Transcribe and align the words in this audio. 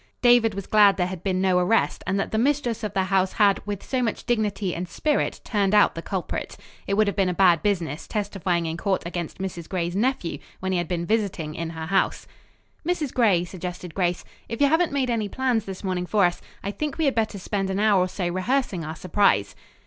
David 0.23 0.55
was 0.55 0.65
glad 0.65 0.97
there 0.97 1.05
had 1.05 1.21
been 1.21 1.39
no 1.39 1.59
arrest, 1.59 2.03
and 2.07 2.19
that 2.19 2.31
the 2.31 2.39
mistress 2.39 2.83
of 2.83 2.95
the 2.95 3.03
house 3.03 3.33
had 3.33 3.63
with 3.67 3.83
so 3.83 4.01
much 4.01 4.25
dignity 4.25 4.73
and 4.73 4.89
spirit 4.89 5.39
turned 5.43 5.75
out 5.75 5.93
the 5.93 6.01
culprit. 6.01 6.57
It 6.87 6.95
would 6.95 7.05
have 7.05 7.15
been 7.15 7.29
a 7.29 7.35
bad 7.35 7.61
business, 7.61 8.07
testifying 8.07 8.65
in 8.65 8.77
court 8.77 9.03
against 9.05 9.37
Mrs. 9.37 9.69
Gray's 9.69 9.95
nephew 9.95 10.39
when 10.59 10.71
he 10.71 10.79
had 10.79 10.87
been 10.87 11.05
visiting 11.05 11.53
in 11.53 11.69
her 11.69 11.85
house. 11.85 12.25
"Mrs. 12.83 13.13
Gray," 13.13 13.45
suggested 13.45 13.93
Grace, 13.93 14.25
"if 14.49 14.59
you 14.59 14.69
haven't 14.69 14.91
made 14.91 15.11
any 15.11 15.29
plans 15.29 15.65
this 15.65 15.83
morning 15.83 16.07
for 16.07 16.25
us, 16.25 16.41
I 16.63 16.71
think 16.71 16.97
we 16.97 17.05
had 17.05 17.13
better 17.13 17.37
spend 17.37 17.69
an 17.69 17.79
hour 17.79 17.99
or 18.01 18.07
so 18.07 18.27
rehearsing 18.27 18.83
our 18.83 18.95
surprise." 18.95 19.53